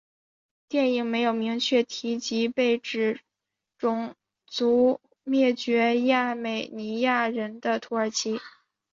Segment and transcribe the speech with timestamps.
[0.67, 3.19] 电影没有明确提及被指
[3.77, 4.15] 种
[4.47, 8.39] 族灭绝亚美尼亚人的土耳其。